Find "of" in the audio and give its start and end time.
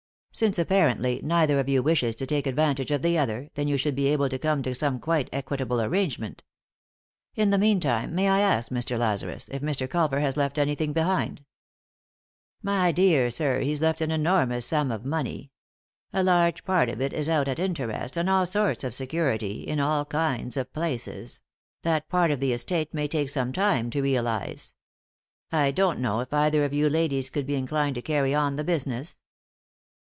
1.59-1.67, 2.89-3.01, 14.89-15.03, 16.87-17.01, 18.85-18.95, 20.57-20.73, 22.31-22.39, 26.63-26.71